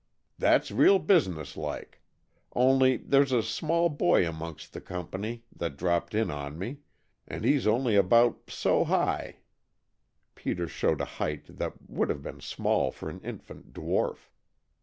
[0.39, 2.01] That's real business like.
[2.53, 6.79] Only, there's a small boy amongst the company that dropped in on me
[7.27, 9.41] and he's only about so high"
[10.33, 14.31] Peter showed a height that would have been small for an infant dwarf.